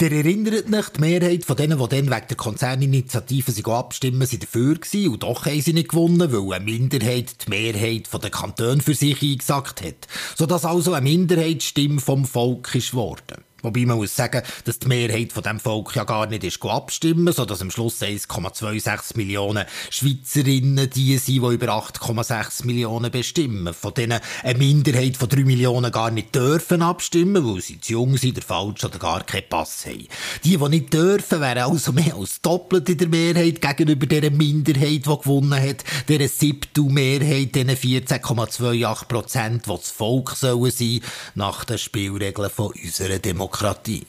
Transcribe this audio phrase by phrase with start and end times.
[0.00, 4.76] Der erinnert nicht, die Mehrheit von denen, die dann wegen der Konzerninitiative abstimmen, sind dafür
[4.76, 8.80] gewesen und doch haben sie nicht gewonnen, weil eine Minderheit die Mehrheit von den Kantonen
[8.80, 10.08] für sich eingesagt hat.
[10.36, 13.44] Sodass also eine Minderheitsstimme vom Volk ist worden.
[13.62, 17.32] Wobei man muss sagen, dass die Mehrheit von dem Volk ja gar nicht ist abstimmen,
[17.32, 23.74] sodass am Schluss 1,26 Millionen Schweizerinnen die sind, die über 8,6 Millionen bestimmen.
[23.74, 28.16] Von denen eine Minderheit von 3 Millionen gar nicht dürfen abstimmen, weil sie zu jung
[28.16, 30.06] sind, der falsch oder gar keinen Pass haben.
[30.44, 35.06] Die, die nicht dürfen, wären also mehr als doppelt in der Mehrheit gegenüber der Minderheit,
[35.06, 35.84] die gewonnen hat,
[36.18, 41.00] der siebte Mehrheit, den 14,28 Prozent, die das Volk sollen sein,
[41.34, 44.06] nach den Spielregeln von unserer Demokratie.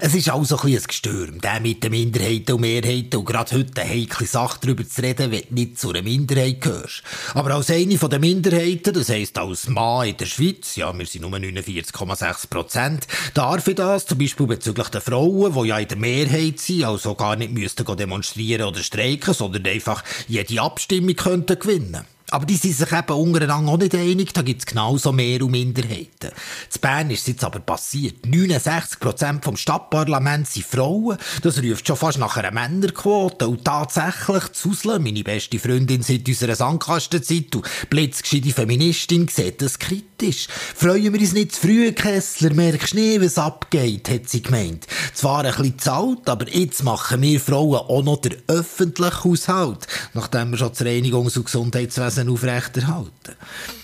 [0.00, 3.56] Es ist also ein bisschen ein Gestürm, der mit den Minderheiten und Mehrheiten und gerade
[3.56, 7.02] heute eine heikle Sache darüber zu reden, wenn du nicht zu einer Minderheit gehörst.
[7.34, 11.22] Aber als eine den Minderheiten, das heisst als Mann in der Schweiz, ja, wir sind
[11.22, 15.98] nur 49,6 Prozent, darf ich das, zum Beispiel bezüglich der Frauen, die ja in der
[15.98, 22.04] Mehrheit sind, also gar nicht müssten demonstrieren oder streiken, sondern einfach jede Abstimmung könnten gewinnen
[22.32, 25.50] aber die sind sich eben untereinander auch nicht einig, da gibt es genauso mehr und
[25.50, 26.30] Minderheiten.
[26.74, 28.24] In Bern ist es jetzt aber passiert.
[28.24, 31.18] 69% vom Stadtparlament sind Frauen.
[31.42, 33.46] Das ruft schon fast nach einer Männerquote.
[33.46, 40.48] Und tatsächlich, Zusle, meine beste Freundin seit unserer Sandkastenzeit und blitzgescheite Feministin, sieht das kritisch.
[40.74, 44.86] Freuen wir uns nicht zu früh, Kessler, merkst nicht, was abgeht, hat sie gemeint.
[45.12, 49.86] Zwar ein bisschen zu alt, aber jetzt machen wir Frauen auch noch den öffentlichen Haushalt,
[50.14, 53.36] nachdem wir schon das Reinigungs- und Gesundheitswesen Ganzen aufrechterhalten.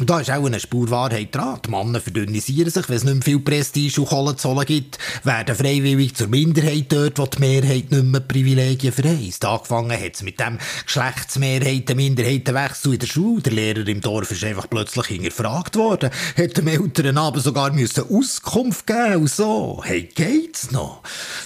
[0.00, 1.60] Und da ist auch eine Spur Wahrheit dran.
[1.66, 4.98] Die Männer verdünnisieren sich, wenn es nicht mehr viel Prestige und Kohle zu holen gibt,
[5.24, 9.44] werden freiwillig zur Minderheit dort, wo die Mehrheit nicht mehr Privilegien verheisst.
[9.44, 13.42] Angefangen hat es mit dem Geschlechtsmehrheiten, Minderheitenwechsel in der Schule.
[13.42, 18.04] Der Lehrer im Dorf ist einfach plötzlich hingefragt worden, hat dem älteren aber sogar müssen
[18.10, 19.82] Auskunft geben und so.
[19.84, 21.02] Hey, geht's noch?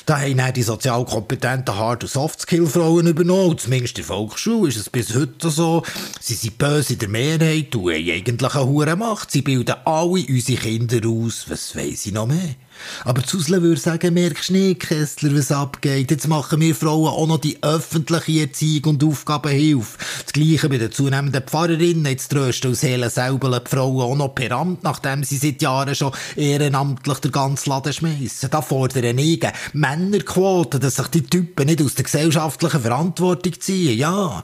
[0.07, 3.59] Da haben dann die sozial kompetenten Hard- und Soft-Skill-Frauen übernommen.
[3.59, 5.83] Zumindest in der Volksschule ist es bis heute so.
[6.21, 9.31] Sie sind in der Mehrheit haben eigentlich eine hure Macht.
[9.31, 11.45] Sie bilden alle unsere Kinder aus.
[11.49, 12.57] Was weiss ich noch mehr?
[13.05, 16.11] Aber Zusle würde sagen, merkst du nicht, Kessler, was abgeht.
[16.11, 19.99] Jetzt machen wir Frauen auch noch die öffentliche Erziehung und Aufgabenhilfe.
[20.25, 22.07] Das Gleiche bei den zunehmenden Pfarrerinnen.
[22.07, 25.95] Jetzt trösten aus Seelen selber die Frauen auch noch per Amt, nachdem sie seit Jahren
[25.95, 28.51] schon ehrenamtlich den ganzen Laden schmeissen.
[28.51, 33.97] Da fordern ich Männerquoten, dass sich die Typen nicht aus der gesellschaftlichen Verantwortung ziehen.
[33.97, 34.43] Ja.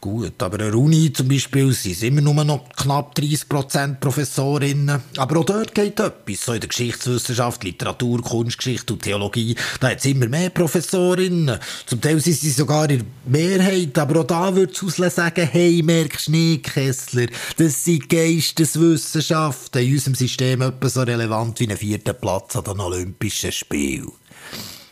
[0.00, 5.02] Gut, aber an der Uni zum Beispiel sind immer nur noch knapp 30% Professorinnen.
[5.16, 6.44] Aber auch dort geht etwas.
[6.44, 11.58] So in der Geschichtswissenschaft, Literatur, Kunstgeschichte und Theologie, da hat es immer mehr Professorinnen.
[11.86, 13.98] Zum Teil sind sie sogar in der Mehrheit.
[13.98, 17.26] Aber auch da würde Susle sagen, hey, merkst du nicht, Kessler,
[17.56, 22.78] das sind Geisteswissenschaften in unserem System etwa so relevant wie ein vierter Platz an den
[22.78, 24.12] Olympischen Spielen.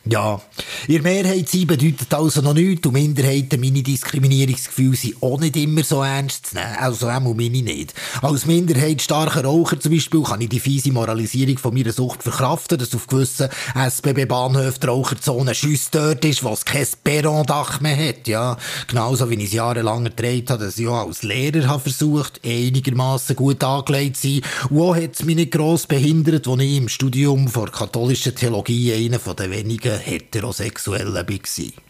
[0.08, 0.40] Ja,
[0.88, 5.82] ihr Mehrheit sein bedeutet also noch nichts und Minderheiten, meine Diskriminierungsgefühle sind auch nicht immer
[5.82, 7.94] so ernst zu nehmen, also auch meine nicht.
[8.22, 12.78] Als Minderheit starker Raucher zum Beispiel kann ich die fiese Moralisierung von meiner Sucht verkraften,
[12.78, 18.28] dass auf gewissen SBB-Bahnhöfen die Raucherzone schüss dort ist, wo es kein Perrondach mehr hat,
[18.28, 18.56] ja.
[18.86, 23.34] Genauso wie ich es jahrelang erträgt habe, dass ich auch als Lehrer habe versucht, einigermaßen
[23.34, 26.88] gut angelegt zu sein und auch hat es mich nicht gross behindert, als ich im
[26.88, 31.82] Studium vor katholischer Theologie einer von den wenigen Heterosexuellen war.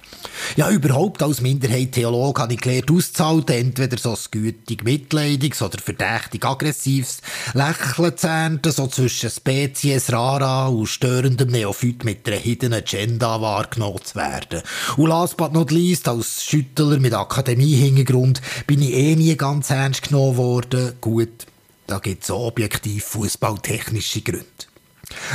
[0.57, 5.79] Ja, überhaupt als Minderheit Theolog habe ich gelernt auszuhalten, entweder so ein gütig mitleidiges oder
[5.79, 7.21] verdächtig aggressives
[7.53, 14.03] Lächeln zu ernten, so zwischen Spezies Rara und störendem Neophyt mit einer Hidden Agenda wahrgenommen
[14.03, 14.63] zu werden.
[14.97, 20.09] Und last but not least, als Schüttler mit Akademie-Hintergrund bin ich eh nie ganz ernst
[20.09, 20.95] genommen worden.
[21.01, 21.47] Gut,
[21.87, 24.47] da gibt es objektiv fußballtechnische Gründe.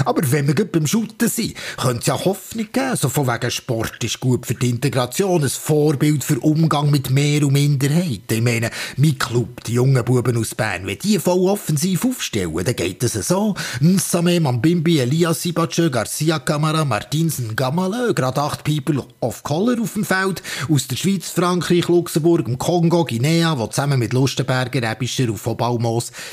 [0.05, 2.95] Aber wenn wir beim Shooten sind, könnte es ja Hoffnung geben.
[2.95, 7.45] So von wegen Sport ist gut für die Integration, ein Vorbild für Umgang mit Mehr
[7.45, 8.21] und Minderheiten.
[8.29, 12.75] Ich meine, mein Club, die jungen Buben aus Bern, wenn die voll offensiv aufstellen, dann
[12.75, 13.55] geht es so.
[13.79, 20.05] Nsame, Mambimbi, Elias Sibache, Garcia Camara, Martinsen, Gamale, gerade acht People of Color auf dem
[20.05, 25.37] Feld, aus der Schweiz, Frankreich, Luxemburg, dem Kongo, Guinea, die zusammen mit Lustenberger, Ebischer und
[25.37, 25.57] von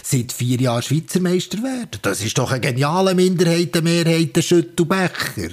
[0.02, 1.98] seit vier Jahren Schweizer Meister werden.
[2.02, 5.50] Das ist doch ein genialer Minderheiten, Mehrheiten, Schüttelbecher.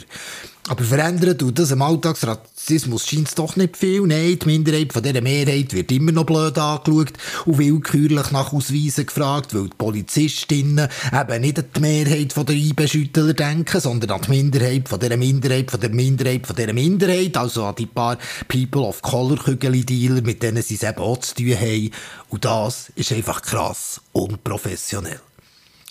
[0.68, 4.01] Aber verändern tut das im Alltagsrassismus scheint doch nicht viel.
[4.01, 7.13] Nein, die Minderheit von dieser Mehrheit wird immer noch blöd angeschaut
[7.45, 13.33] und willkürlich nach Ausweisen gefragt, weil die Polizistinnen eben nicht an die Mehrheit der Einbeschüttler
[13.33, 17.66] denken, sondern an die Minderheit von dieser Minderheit von der Minderheit von dieser Minderheit, also
[17.66, 18.18] an die paar
[18.48, 21.92] People of Color Kügeli-Dealer, mit denen sie es eben auch zu tun haben.
[22.30, 25.19] Und das ist einfach krass unprofessionell.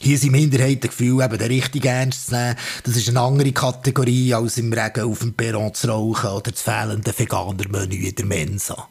[0.05, 2.57] Hier sind Minderheitengefühl eben der richtig ernst zu nehmen.
[2.83, 6.61] Das ist eine andere Kategorie, als im Regen auf dem Perron zu rauchen oder das
[6.61, 8.87] fehlende Veganer-Menü in der Mensa.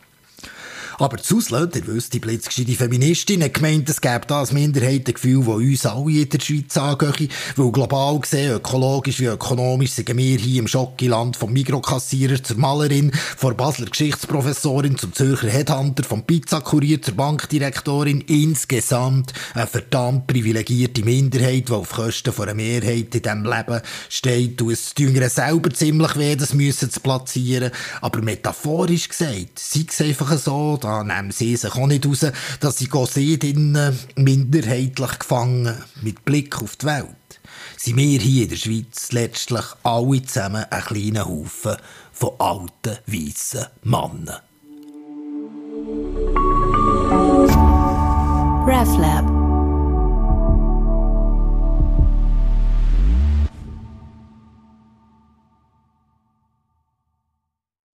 [1.04, 5.48] Aber zu auslösen, ihr wisst, die blitzgescheite Feministin gemeint, es gäbe da ein Minderheitengefühl, das
[5.48, 10.60] uns alle in der Schweiz angeht, weil global gesehen, ökologisch wie ökonomisch, sind wir hier
[10.60, 17.16] im Schockiland vom Mikrokassierer zur Malerin, von Basler Geschichtsprofessorin zum Zürcher Headhunter, vom Pizzakurier zur
[17.16, 24.62] Bankdirektorin, insgesamt eine verdammt privilegierte Minderheit, die auf Kosten einer Mehrheit in diesem Leben steht
[24.62, 27.72] und es ihr selber ziemlich weh, das müssen zu platzieren.
[28.00, 32.26] Aber metaphorisch gesagt, sei es einfach so, da nehmen sie sich auch nicht raus,
[32.60, 37.08] dass sie sind minderheitlich gefangen mit Blick auf die Welt.
[37.78, 41.78] Sind wir hier in der Schweiz letztlich alle zusammen ein kleiner Haufen
[42.12, 44.40] von alten, weißen Männern.
[48.66, 49.33] RefLab